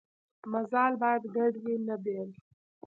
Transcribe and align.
مزال 0.51 0.93
باید 1.01 1.23
ګډ 1.35 1.53
وي 1.63 1.75
نه 1.87 1.95
بېل. 2.03 2.29